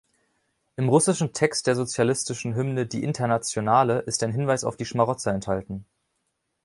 Im 0.77 0.89
russischen 0.89 1.31
Text 1.31 1.67
der 1.67 1.75
sozialistischen 1.75 2.55
Hymne 2.55 2.87
"Die 2.87 3.03
Internationale" 3.03 3.99
ist 3.99 4.23
ein 4.23 4.31
Hinweis 4.31 4.63
auf 4.63 4.75
die 4.75 4.85
Schmarotzer 4.85 5.31
enthalten. 5.31 5.85